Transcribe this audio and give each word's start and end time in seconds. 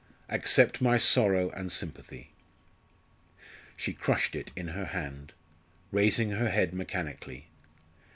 Accept 0.29 0.81
my 0.81 0.97
sorrow 0.97 1.51
and 1.51 1.71
sympathy." 1.71 2.31
She 3.77 3.93
crushed 3.93 4.33
it 4.33 4.49
in 4.55 4.69
her 4.69 4.85
hand, 4.85 5.31
raising 5.91 6.31
her 6.31 6.49
head 6.49 6.73
mechanically. 6.73 7.49